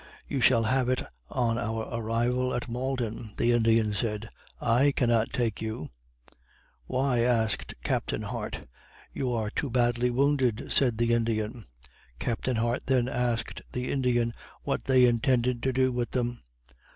You 0.27 0.41
shall 0.41 0.63
have 0.63 0.89
it 0.89 1.03
on 1.29 1.59
our 1.59 1.83
arrival 1.93 2.55
at 2.55 2.67
Malden." 2.67 3.33
The 3.37 3.51
Indian 3.51 3.93
said, 3.93 4.29
"I 4.59 4.91
cannot 4.93 5.29
take 5.31 5.61
you." 5.61 5.91
"Why?" 6.87 7.19
asked 7.19 7.75
Captain 7.83 8.23
Hart. 8.23 8.61
"You 9.13 9.31
are 9.31 9.51
too 9.51 9.69
badly 9.69 10.09
wounded," 10.09 10.71
said 10.71 10.97
the 10.97 11.13
Indian. 11.13 11.65
Captain 12.17 12.55
Hart 12.55 12.87
then 12.87 13.07
asked 13.07 13.61
the 13.73 13.91
Indian, 13.91 14.33
what 14.63 14.85
they 14.85 15.05
intended 15.05 15.61
to 15.61 15.71
do 15.71 15.91
with 15.91 16.09
them? 16.09 16.41